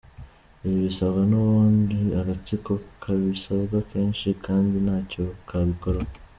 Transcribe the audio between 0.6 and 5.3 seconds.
Ibi bisabwa n ubundi agatsiko kabisabwa kenshi kandi ntacyo